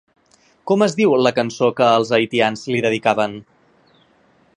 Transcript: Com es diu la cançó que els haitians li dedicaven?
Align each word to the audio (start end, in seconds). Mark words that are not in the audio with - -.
Com 0.69 0.83
es 0.85 0.95
diu 0.99 1.13
la 1.25 1.33
cançó 1.39 1.69
que 1.81 1.89
els 1.97 2.13
haitians 2.19 2.65
li 2.77 2.81
dedicaven? 2.87 3.37